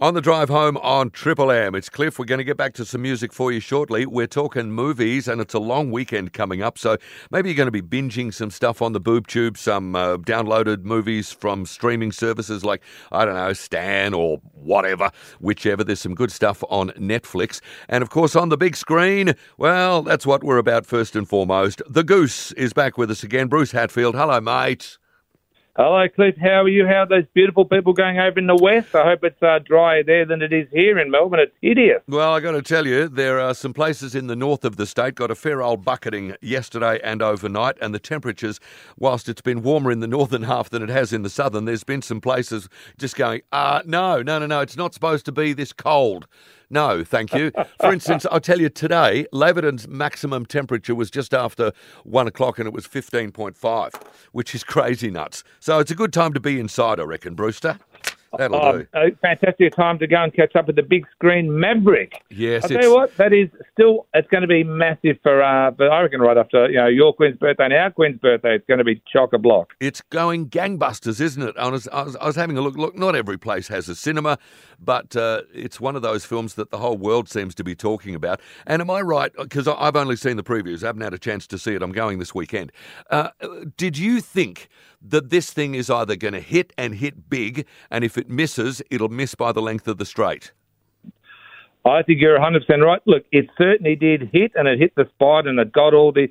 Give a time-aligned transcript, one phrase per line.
[0.00, 2.20] On the drive home on Triple M, it's Cliff.
[2.20, 4.06] We're going to get back to some music for you shortly.
[4.06, 6.98] We're talking movies, and it's a long weekend coming up, so
[7.32, 10.84] maybe you're going to be binging some stuff on the boob tube, some uh, downloaded
[10.84, 12.80] movies from streaming services like,
[13.10, 15.82] I don't know, Stan or whatever, whichever.
[15.82, 17.60] There's some good stuff on Netflix.
[17.88, 21.82] And of course, on the big screen, well, that's what we're about first and foremost.
[21.90, 23.48] The Goose is back with us again.
[23.48, 24.14] Bruce Hatfield.
[24.14, 24.96] Hello, mate.
[25.80, 26.34] Hello, Cliff.
[26.36, 26.88] How are you?
[26.88, 28.96] How are those beautiful people going over in the west?
[28.96, 31.38] I hope it's uh, drier there than it is here in Melbourne.
[31.38, 32.02] It's hideous.
[32.08, 34.86] Well, I got to tell you, there are some places in the north of the
[34.86, 38.58] state got a fair old bucketing yesterday and overnight, and the temperatures,
[38.96, 41.84] whilst it's been warmer in the northern half than it has in the southern, there's
[41.84, 45.52] been some places just going, uh, no, no, no, no, it's not supposed to be
[45.52, 46.26] this cold.
[46.70, 47.50] No, thank you.
[47.80, 51.72] For instance, I'll tell you today, Laverton's maximum temperature was just after
[52.04, 53.94] one o'clock and it was 15.5,
[54.32, 55.44] which is crazy nuts.
[55.60, 57.78] So it's a good time to be inside, I reckon, Brewster.
[58.36, 58.86] That'll Um, do.
[58.94, 62.22] a fantastic time to go and catch up with the big screen Maverick.
[62.30, 65.70] Yes, I'll tell you what, that is still, it's going to be massive for, uh,
[65.70, 68.66] but I reckon right after, you know, your Queen's birthday and our Queen's birthday, it's
[68.66, 69.72] going to be chock a block.
[69.80, 71.54] it's going gangbusters, isn't it?
[71.56, 72.76] I was, I, was, I was having a look.
[72.76, 74.38] Look, not every place has a cinema,
[74.78, 78.14] but uh, it's one of those films that the whole world seems to be talking
[78.14, 78.40] about.
[78.66, 79.32] And am I right?
[79.38, 81.82] Because I've only seen the previews, I haven't had a chance to see it.
[81.82, 82.72] I'm going this weekend.
[83.10, 83.30] Uh,
[83.76, 84.68] did you think
[85.00, 88.82] that this thing is either going to hit and hit big, and if it misses,
[88.90, 90.52] it'll miss by the length of the straight?
[91.84, 93.00] I think you're 100% right.
[93.06, 96.28] Look, it certainly did hit, and it hit the spot, and it got all the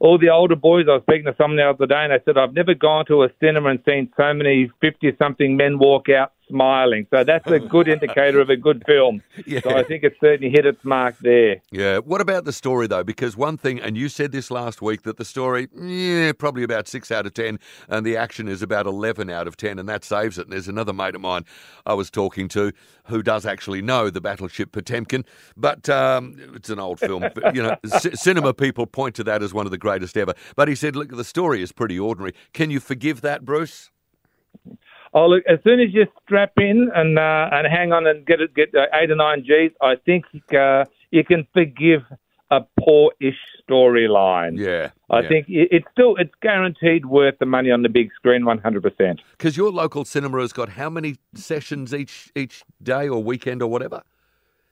[0.00, 0.86] all the older boys.
[0.88, 3.24] I was speaking to someone the other day, and they said, I've never gone to
[3.24, 7.06] a cinema and seen so many 50 something men walk out smiling.
[7.10, 9.22] So that's a good indicator of a good film.
[9.46, 9.60] Yeah.
[9.62, 11.56] So I think it certainly hit its mark there.
[11.70, 11.98] Yeah.
[11.98, 13.04] What about the story though?
[13.04, 16.88] Because one thing, and you said this last week, that the story, yeah, probably about
[16.88, 20.04] six out of ten, and the action is about eleven out of ten, and that
[20.04, 20.42] saves it.
[20.42, 21.44] And there's another mate of mine
[21.86, 22.72] I was talking to
[23.04, 25.24] who does actually know the battleship Potemkin,
[25.56, 27.24] but um, it's an old film.
[27.34, 30.34] but, you know, c- cinema people point to that as one of the greatest ever.
[30.56, 32.34] But he said, look, the story is pretty ordinary.
[32.52, 33.90] Can you forgive that, Bruce?
[35.14, 38.40] Oh, look, as soon as you strap in and uh, and hang on and get
[38.40, 42.02] it, get uh, eight or nine G's, I think uh, you can forgive
[42.50, 43.36] a poor-ish
[43.68, 44.58] storyline.
[44.58, 44.90] Yeah.
[45.10, 48.82] I think it's still it's guaranteed worth the money on the big screen, one hundred
[48.82, 49.20] percent.
[49.32, 53.70] because your local cinema has got how many sessions each each day or weekend or
[53.70, 54.02] whatever.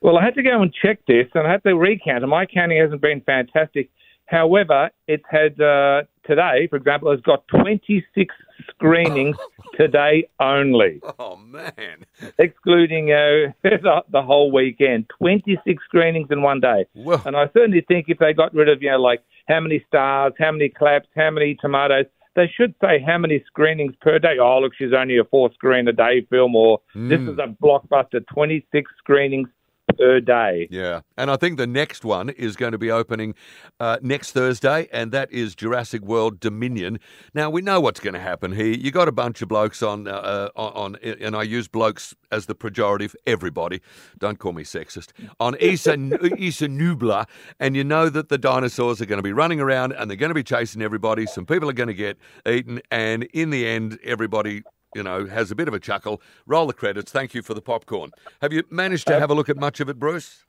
[0.01, 2.45] Well, I had to go and check this, and I had to recount, and my
[2.45, 3.89] counting hasn't been fantastic.
[4.25, 8.35] However, it's had uh, today, for example, it's got twenty six
[8.69, 9.35] screenings
[9.77, 12.05] today only, Oh man.
[12.37, 15.09] excluding uh, the, the whole weekend.
[15.17, 16.85] Twenty six screenings in one day.
[17.25, 20.33] And I certainly think if they got rid of, you know, like how many stars,
[20.39, 22.05] how many claps, how many tomatoes,
[22.35, 24.37] they should say how many screenings per day.
[24.39, 28.25] Oh, look, she's only a four screen a day film, or this is a blockbuster,
[28.27, 29.49] 26 screenings
[29.97, 30.67] per day.
[30.69, 31.01] yeah.
[31.17, 33.33] And I think the next one is going to be opening
[33.79, 36.99] uh, next Thursday, and that is Jurassic World Dominion.
[37.33, 38.67] Now, we know what's going to happen here.
[38.67, 42.45] You got a bunch of blokes on, uh, on, on, and I use blokes as
[42.45, 43.81] the pejorative, everybody.
[44.17, 45.11] Don't call me sexist.
[45.39, 47.25] On Isa, Isla Nublar,
[47.59, 50.29] and you know that the dinosaurs are going to be running around and they're going
[50.29, 51.25] to be chasing everybody.
[51.25, 54.63] Some people are going to get eaten, and in the end, everybody
[54.97, 56.21] you know, has a bit of a chuckle.
[56.47, 57.11] Roll the credits.
[57.11, 58.11] Thank you for the popcorn.
[58.41, 60.43] Have you managed to have a look at much of it, Bruce?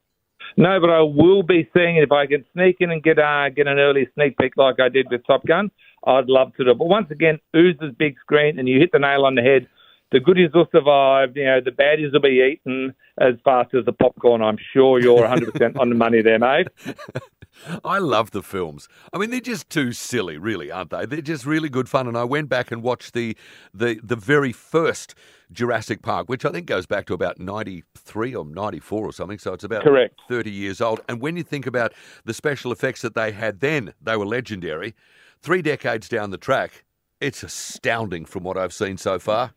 [0.57, 3.51] No, but I will be seeing it if I can sneak in and get uh,
[3.51, 5.71] get an early sneak peek like I did with Top Gun.
[6.07, 6.71] I'd love to do.
[6.71, 6.79] it.
[6.79, 9.69] But once again, oozes big screen, and you hit the nail on the head.
[10.11, 11.37] The goodies will survive.
[11.37, 14.41] You know, the baddies will be eaten as fast as the popcorn.
[14.41, 16.69] I'm sure you're 100% on the money there, mate.
[17.85, 18.89] I love the films.
[19.13, 21.07] I mean, they're just too silly, really, aren't they?
[21.07, 22.07] They're just really good fun.
[22.07, 23.37] And I went back and watched the
[23.75, 25.15] the the very first
[25.53, 29.13] Jurassic Park, which I think goes back to about ninety three or ninety four or
[29.13, 29.39] something.
[29.39, 30.15] So it's about Correct.
[30.29, 31.01] thirty years old.
[31.09, 31.93] And when you think about
[32.25, 34.95] the special effects that they had then, they were legendary.
[35.41, 36.85] Three decades down the track,
[37.21, 39.53] it's astounding from what I've seen so far.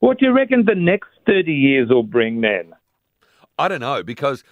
[0.00, 2.74] What do you reckon the next 30 years will bring then?
[3.58, 4.42] I don't know because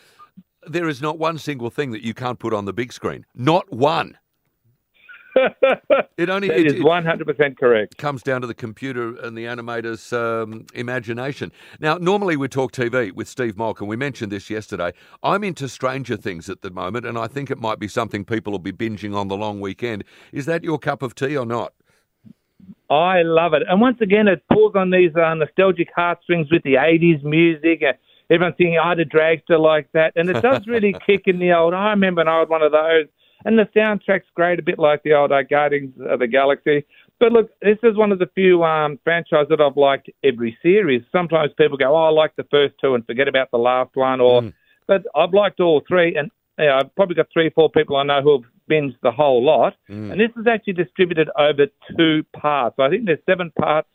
[0.66, 3.24] there is not one single thing that you can't put on the big screen.
[3.34, 4.18] Not one.
[6.16, 7.96] It only That it, is one hundred percent correct.
[7.96, 11.52] comes down to the computer and the animator's um, imagination.
[11.78, 14.92] Now, normally we talk TV with Steve Malk, and we mentioned this yesterday.
[15.22, 18.50] I'm into Stranger Things at the moment, and I think it might be something people
[18.50, 20.02] will be binging on the long weekend.
[20.32, 21.72] Is that your cup of tea or not?
[22.90, 23.62] I love it.
[23.68, 27.82] And once again, it pulls on these uh, nostalgic heartstrings with the 80s music.
[28.30, 30.12] Everyone's singing I had a dragster like that.
[30.16, 31.74] And it does really kick in the old.
[31.74, 33.06] I remember an old one of those.
[33.44, 36.84] And the soundtrack's great, a bit like the old uh, Guardians of the Galaxy.
[37.20, 41.02] But look, this is one of the few um, franchises that I've liked every series.
[41.12, 44.20] Sometimes people go, "Oh, I like the first two and forget about the last one,"
[44.20, 44.52] or, Mm.
[44.86, 48.02] but I've liked all three, and you know, I've probably got three, four people I
[48.04, 49.74] know who have binged the whole lot.
[49.88, 50.12] Mm.
[50.12, 51.66] And this is actually distributed over
[51.96, 52.76] two parts.
[52.78, 53.88] I think there's seven parts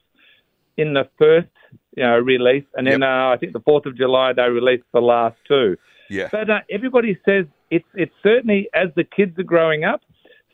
[0.78, 1.48] in the first,
[1.96, 3.10] you know, release, and then Yep.
[3.10, 5.78] uh, I think the Fourth of July they released the last two.
[6.10, 6.30] Yeah.
[6.32, 10.02] But uh, everybody says it's it's certainly as the kids are growing up,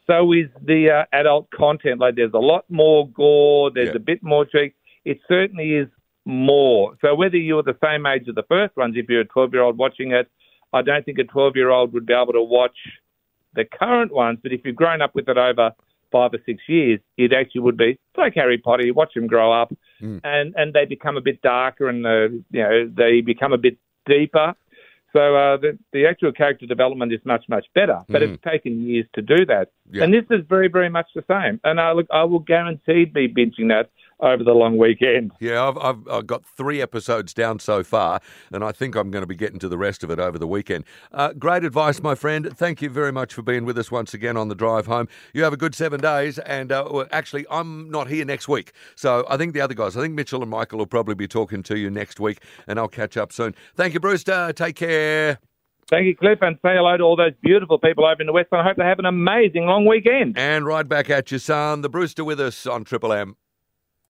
[0.07, 1.99] so is the uh, adult content.
[1.99, 3.95] Like there's a lot more gore, there's Yeah.
[3.95, 4.75] a bit more cheek.
[5.05, 5.87] It certainly is
[6.25, 6.95] more.
[7.01, 9.63] So whether you're the same age as the first ones, if you're a 12 year
[9.63, 10.29] old watching it,
[10.73, 12.77] I don't think a 12 year old would be able to watch
[13.55, 14.39] the current ones.
[14.43, 15.71] But if you've grown up with it over
[16.11, 17.91] five or six years, it actually would be.
[17.91, 18.85] It's like Harry Potter.
[18.85, 20.21] You watch them grow up, Mm.
[20.23, 23.77] and and they become a bit darker, and uh, you know they become a bit
[24.05, 24.53] deeper.
[25.13, 28.33] So uh, the the actual character development is much much better, but Mm.
[28.33, 29.71] it's taken years to do that.
[29.91, 30.03] Yeah.
[30.03, 31.59] And this is very very much the same.
[31.63, 35.31] And I look, I will guaranteed be binging that over the long weekend.
[35.39, 38.19] Yeah, I've, I've, I've got three episodes down so far,
[38.51, 40.47] and I think I'm going to be getting to the rest of it over the
[40.47, 40.85] weekend.
[41.11, 42.49] Uh, great advice, my friend.
[42.55, 45.07] Thank you very much for being with us once again on the drive home.
[45.33, 48.73] You have a good seven days, and uh, actually, I'm not here next week.
[48.95, 51.63] So I think the other guys, I think Mitchell and Michael will probably be talking
[51.63, 53.55] to you next week, and I'll catch up soon.
[53.75, 54.51] Thank you, Brewster.
[54.53, 55.39] Take care.
[55.89, 58.49] Thank you, Cliff, and say hello to all those beautiful people over in the West.
[58.51, 60.37] And I hope they have an amazing long weekend.
[60.37, 61.81] And right back at you, son.
[61.81, 63.37] The Brewster with us on Triple M.